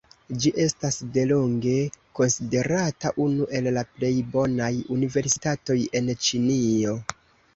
Ĝi 0.43 0.51
estas 0.61 0.95
delonge 1.17 1.73
konsiderata 2.19 3.11
unu 3.27 3.47
el 3.59 3.69
la 3.77 3.83
plej 3.97 4.11
bonaj 4.37 4.71
universitatoj 4.97 5.77
en 6.01 6.09
Ĉinio. 6.29 6.97